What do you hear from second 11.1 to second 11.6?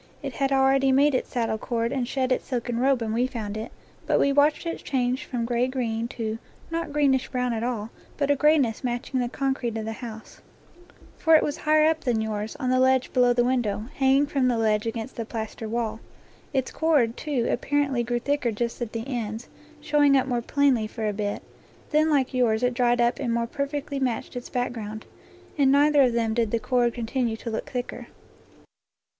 for it was